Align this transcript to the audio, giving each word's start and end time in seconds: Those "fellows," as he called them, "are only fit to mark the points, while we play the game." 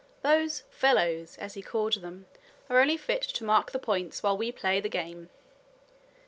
Those 0.23 0.63
"fellows," 0.71 1.37
as 1.37 1.53
he 1.53 1.61
called 1.61 1.93
them, 2.01 2.25
"are 2.71 2.79
only 2.81 2.97
fit 2.97 3.21
to 3.21 3.43
mark 3.43 3.69
the 3.71 3.77
points, 3.77 4.23
while 4.23 4.35
we 4.35 4.51
play 4.51 4.81
the 4.81 4.89
game." 4.89 5.29